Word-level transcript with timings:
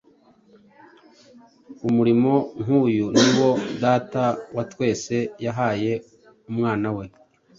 Umurimo 1.87 2.33
nk’uyu 2.61 3.05
ni 3.19 3.29
wo 3.39 3.49
Data 3.83 4.23
wa 4.55 4.63
twese 4.71 5.15
yahaye 5.45 5.91
Umwana 6.49 6.87
we. 6.97 7.05